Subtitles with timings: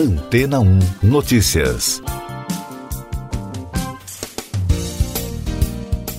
[0.00, 2.02] Antena 1 Notícias.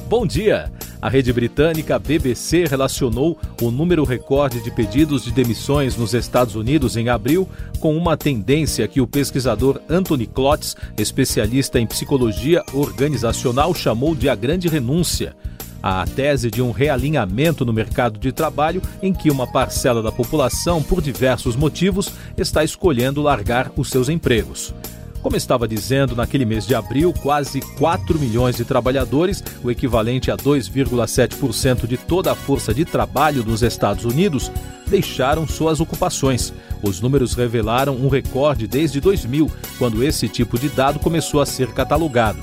[0.08, 0.72] Bom dia!
[1.02, 6.96] A rede britânica BBC relacionou o número recorde de pedidos de demissões nos Estados Unidos
[6.96, 7.50] em abril
[7.80, 14.36] com uma tendência que o pesquisador Anthony Klotz, especialista em psicologia organizacional, chamou de a
[14.36, 15.36] grande renúncia.
[15.82, 20.82] A tese de um realinhamento no mercado de trabalho em que uma parcela da população,
[20.84, 24.74] por diversos motivos, está escolhendo largar os seus empregos.
[25.22, 30.38] Como estava dizendo, naquele mês de abril, quase 4 milhões de trabalhadores, o equivalente a
[30.38, 34.52] 2,7% de toda a força de trabalho dos Estados Unidos,
[34.88, 36.52] deixaram suas ocupações.
[36.82, 41.72] Os números revelaram um recorde desde 2000, quando esse tipo de dado começou a ser
[41.72, 42.40] catalogado.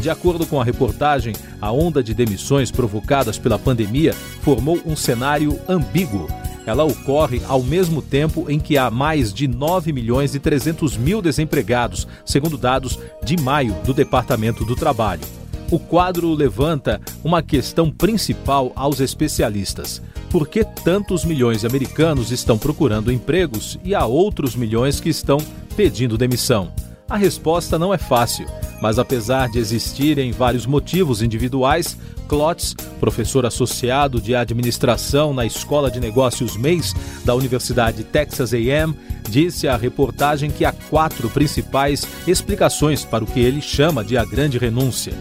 [0.00, 5.58] De acordo com a reportagem, a onda de demissões provocadas pela pandemia formou um cenário
[5.68, 6.28] ambíguo
[6.66, 11.22] ela ocorre ao mesmo tempo em que há mais de 9 milhões e 300 mil
[11.22, 15.22] desempregados, segundo dados de maio do Departamento do Trabalho.
[15.70, 20.02] O quadro levanta uma questão principal aos especialistas.
[20.28, 25.38] Por que tantos milhões de americanos estão procurando empregos e há outros milhões que estão
[25.76, 26.72] pedindo demissão?
[27.08, 28.46] A resposta não é fácil,
[28.80, 31.96] mas apesar de existirem vários motivos individuais,
[32.28, 38.94] Klotz, professor associado de administração na Escola de Negócios MEIS da Universidade Texas A&M,
[39.28, 44.24] disse à reportagem que há quatro principais explicações para o que ele chama de a
[44.24, 45.12] grande renúncia.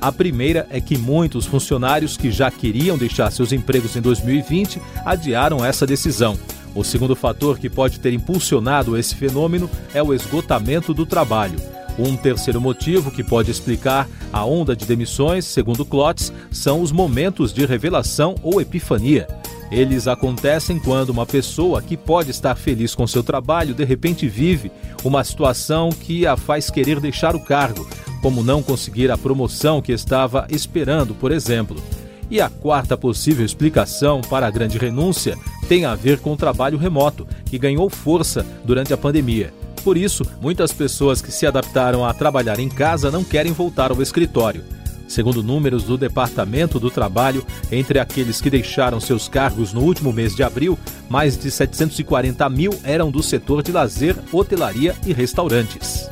[0.00, 5.64] A primeira é que muitos funcionários que já queriam deixar seus empregos em 2020 adiaram
[5.64, 6.38] essa decisão.
[6.74, 11.60] O segundo fator que pode ter impulsionado esse fenômeno é o esgotamento do trabalho.
[11.98, 17.52] Um terceiro motivo que pode explicar a onda de demissões, segundo Klotz, são os momentos
[17.52, 19.26] de revelação ou epifania.
[19.70, 24.72] Eles acontecem quando uma pessoa que pode estar feliz com seu trabalho de repente vive
[25.04, 27.88] uma situação que a faz querer deixar o cargo,
[28.20, 31.80] como não conseguir a promoção que estava esperando, por exemplo.
[32.28, 35.36] E a quarta possível explicação para a grande renúncia
[35.68, 39.52] tem a ver com o trabalho remoto, que ganhou força durante a pandemia.
[39.82, 44.02] Por isso, muitas pessoas que se adaptaram a trabalhar em casa não querem voltar ao
[44.02, 44.62] escritório.
[45.08, 50.36] Segundo números do Departamento do Trabalho, entre aqueles que deixaram seus cargos no último mês
[50.36, 56.08] de abril, mais de 740 mil eram do setor de lazer, hotelaria e restaurantes.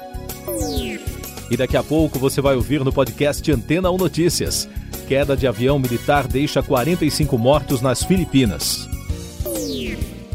[1.48, 4.68] E daqui a pouco você vai ouvir no podcast Antena 1 Notícias.
[5.06, 8.88] Queda de avião militar deixa 45 mortos nas Filipinas.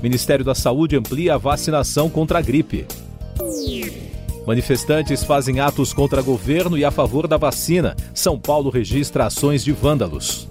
[0.02, 2.86] Ministério da Saúde amplia a vacinação contra a gripe.
[4.46, 7.96] Manifestantes fazem atos contra governo e a favor da vacina.
[8.14, 10.48] São Paulo registra ações de vândalos.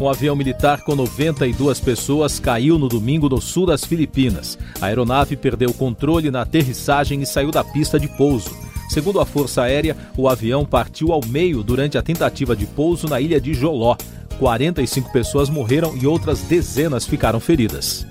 [0.00, 4.58] Um avião militar com 92 pessoas caiu no domingo no sul das Filipinas.
[4.80, 8.50] A aeronave perdeu o controle na aterrissagem e saiu da pista de pouso.
[8.90, 13.20] Segundo a Força Aérea, o avião partiu ao meio durante a tentativa de pouso na
[13.20, 13.96] ilha de Joló.
[14.40, 18.04] 45 pessoas morreram e outras dezenas ficaram feridas.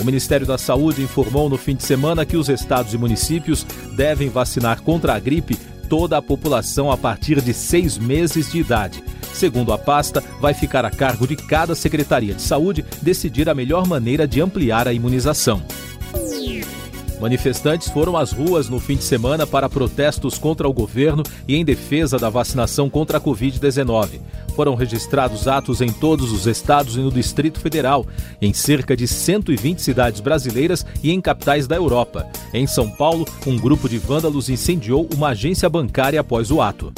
[0.00, 4.28] O Ministério da Saúde informou no fim de semana que os estados e municípios devem
[4.28, 5.56] vacinar contra a gripe
[5.88, 9.02] toda a população a partir de seis meses de idade.
[9.32, 13.86] Segundo a pasta, vai ficar a cargo de cada Secretaria de Saúde decidir a melhor
[13.86, 15.62] maneira de ampliar a imunização.
[17.20, 21.64] Manifestantes foram às ruas no fim de semana para protestos contra o governo e em
[21.64, 24.20] defesa da vacinação contra a Covid-19.
[24.54, 28.06] Foram registrados atos em todos os estados e no Distrito Federal,
[28.40, 32.26] em cerca de 120 cidades brasileiras e em capitais da Europa.
[32.52, 36.92] Em São Paulo, um grupo de vândalos incendiou uma agência bancária após o ato.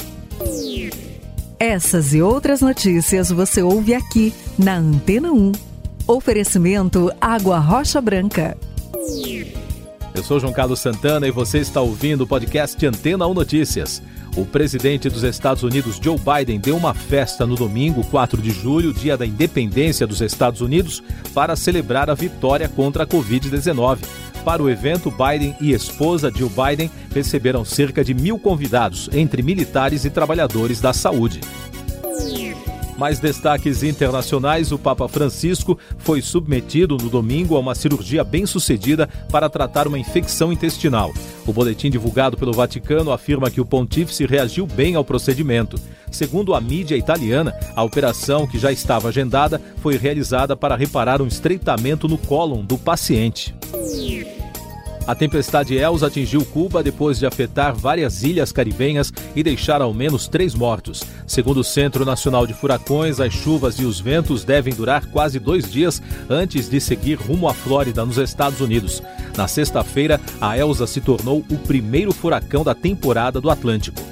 [1.59, 5.51] Essas e outras notícias você ouve aqui na Antena 1.
[6.07, 8.57] Oferecimento Água Rocha Branca.
[10.19, 14.03] Eu sou João Carlos Santana e você está ouvindo o podcast Antena 1 Notícias.
[14.35, 18.93] O presidente dos Estados Unidos, Joe Biden, deu uma festa no domingo, 4 de julho,
[18.93, 21.01] dia da independência dos Estados Unidos,
[21.33, 23.99] para celebrar a vitória contra a Covid-19.
[24.43, 30.03] Para o evento, Biden e esposa Jill Biden receberam cerca de mil convidados, entre militares
[30.03, 31.39] e trabalhadores da saúde.
[32.99, 39.49] Mais destaques internacionais: o Papa Francisco foi submetido no domingo a uma cirurgia bem-sucedida para
[39.49, 41.13] tratar uma infecção intestinal.
[41.47, 45.79] O boletim divulgado pelo Vaticano afirma que o pontífice reagiu bem ao procedimento.
[46.11, 51.27] Segundo a mídia italiana, a operação, que já estava agendada, foi realizada para reparar um
[51.27, 53.55] estreitamento no cólon do paciente.
[55.09, 60.27] A tempestade Elsa atingiu Cuba depois de afetar várias ilhas caribenhas e deixar ao menos
[60.27, 61.01] três mortos.
[61.25, 65.71] Segundo o Centro Nacional de Furacões, as chuvas e os ventos devem durar quase dois
[65.71, 69.01] dias antes de seguir rumo à Flórida, nos Estados Unidos.
[69.35, 74.08] Na sexta-feira, a Elsa se tornou o primeiro furacão da temporada do Atlântico.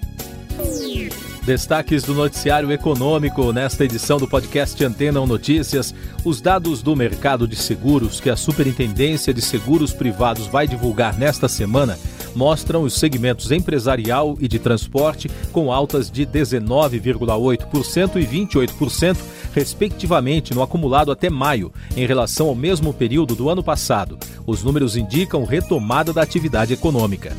[1.45, 5.95] Destaques do noticiário econômico nesta edição do podcast Antena Notícias.
[6.25, 11.47] Os dados do mercado de seguros que a Superintendência de Seguros Privados vai divulgar nesta
[11.47, 11.99] semana
[12.35, 19.19] mostram os segmentos empresarial e de transporte com altas de 19,8% e 28%,
[19.53, 24.19] respectivamente, no acumulado até maio, em relação ao mesmo período do ano passado.
[24.47, 27.37] Os números indicam retomada da atividade econômica.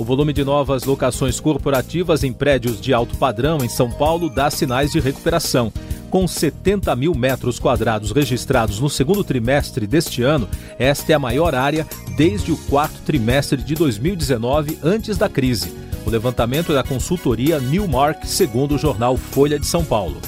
[0.00, 4.50] O volume de novas locações corporativas em prédios de alto padrão em São Paulo dá
[4.50, 5.70] sinais de recuperação.
[6.08, 10.48] Com 70 mil metros quadrados registrados no segundo trimestre deste ano,
[10.78, 11.86] esta é a maior área
[12.16, 15.70] desde o quarto trimestre de 2019, antes da crise.
[16.06, 20.18] O levantamento é da consultoria Newmark, segundo o jornal Folha de São Paulo.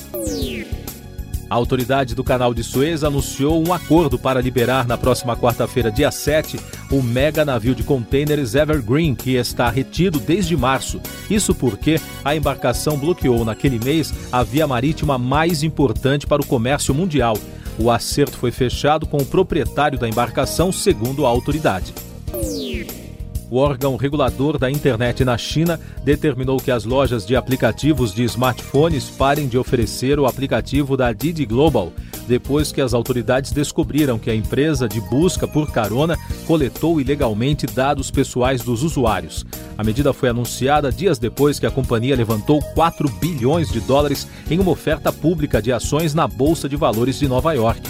[1.52, 6.10] A autoridade do canal de Suez anunciou um acordo para liberar na próxima quarta-feira, dia
[6.10, 6.58] 7,
[6.90, 10.99] o mega navio de contêineres Evergreen, que está retido desde março.
[11.28, 16.94] Isso porque a embarcação bloqueou naquele mês a via marítima mais importante para o comércio
[16.94, 17.37] mundial.
[17.78, 21.93] O acerto foi fechado com o proprietário da embarcação, segundo a autoridade.
[23.52, 29.10] O órgão regulador da internet na China determinou que as lojas de aplicativos de smartphones
[29.10, 31.93] parem de oferecer o aplicativo da Didi Global,
[32.26, 36.16] depois que as autoridades descobriram que a empresa de busca por carona
[36.46, 39.44] coletou ilegalmente dados pessoais dos usuários.
[39.76, 44.58] A medida foi anunciada dias depois que a companhia levantou 4 bilhões de dólares em
[44.60, 47.82] uma oferta pública de ações na Bolsa de Valores de Nova York.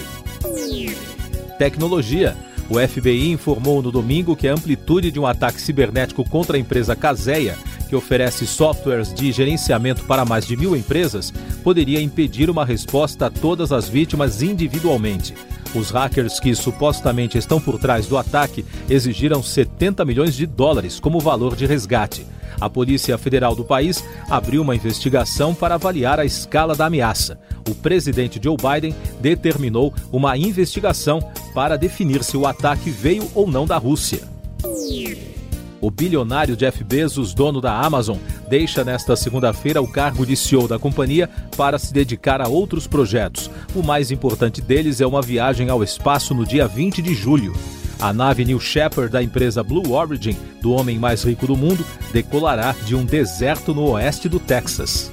[1.57, 2.37] Tecnologia.
[2.73, 6.97] O FBI informou no domingo que a amplitude de um ataque cibernético contra a empresa
[6.97, 11.31] Caseia, que oferece softwares de gerenciamento para mais de mil empresas,
[11.63, 15.35] poderia impedir uma resposta a todas as vítimas individualmente.
[15.75, 21.21] Os hackers que supostamente estão por trás do ataque exigiram 70 milhões de dólares como
[21.21, 22.25] valor de resgate.
[22.59, 27.39] A Polícia Federal do país abriu uma investigação para avaliar a escala da ameaça.
[27.69, 31.21] O presidente Joe Biden determinou uma investigação
[31.55, 34.23] para definir se o ataque veio ou não da Rússia.
[35.81, 38.17] O bilionário Jeff Bezos, dono da Amazon,
[38.49, 43.51] deixa nesta segunda-feira o cargo de CEO da companhia para se dedicar a outros projetos.
[43.75, 47.53] O mais importante deles é uma viagem ao espaço no dia 20 de julho.
[47.99, 52.77] A nave New Shepard da empresa Blue Origin, do homem mais rico do mundo, decolará
[52.85, 55.11] de um deserto no oeste do Texas.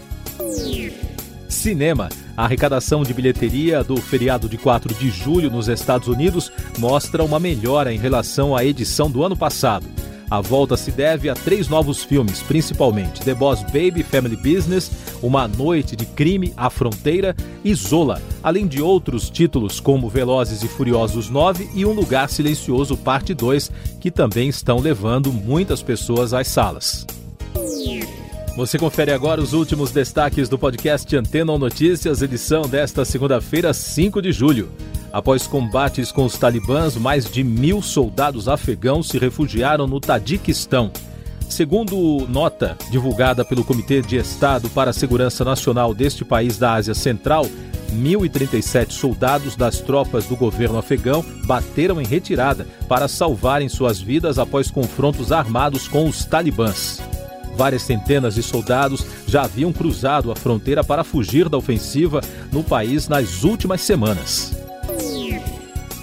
[1.59, 2.07] Cinema.
[2.37, 7.37] A arrecadação de bilheteria do feriado de 4 de julho nos Estados Unidos mostra uma
[7.37, 9.85] melhora em relação à edição do ano passado.
[10.31, 14.89] A volta se deve a três novos filmes, principalmente The Boss Baby Family Business,
[15.21, 20.67] Uma Noite de Crime à Fronteira e Zola, além de outros títulos como Velozes e
[20.67, 26.47] Furiosos 9 e Um Lugar Silencioso Parte 2, que também estão levando muitas pessoas às
[26.47, 27.05] salas.
[28.55, 34.31] Você confere agora os últimos destaques do podcast Antena Notícias, edição desta segunda-feira, 5 de
[34.31, 34.69] julho.
[35.13, 40.91] Após combates com os talibãs, mais de mil soldados afegãos se refugiaram no Tadiquistão.
[41.49, 46.93] Segundo nota divulgada pelo Comitê de Estado para a Segurança Nacional deste país da Ásia
[46.93, 47.45] Central,
[47.91, 54.69] 1.037 soldados das tropas do governo afegão bateram em retirada para salvarem suas vidas após
[54.69, 57.01] confrontos armados com os talibãs.
[57.59, 62.21] Várias centenas de soldados já haviam cruzado a fronteira para fugir da ofensiva
[62.53, 64.57] no país nas últimas semanas.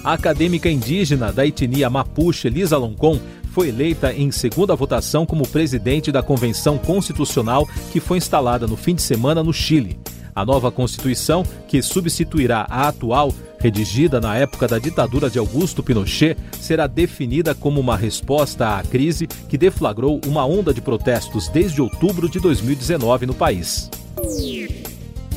[0.05, 3.19] A acadêmica indígena da etnia Mapuche, Lisa Loncon,
[3.53, 8.95] foi eleita em segunda votação como presidente da Convenção Constitucional que foi instalada no fim
[8.95, 9.99] de semana no Chile.
[10.37, 16.37] A nova Constituição, que substituirá a atual, redigida na época da ditadura de Augusto Pinochet,
[16.61, 22.29] será definida como uma resposta à crise que deflagrou uma onda de protestos desde outubro
[22.29, 23.91] de 2019 no país.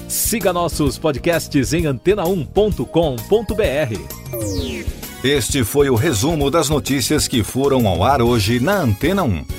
[0.06, 2.84] Siga nossos podcasts em antena1.com.br.
[5.24, 9.59] Este foi o resumo das notícias que foram ao ar hoje na Antena 1.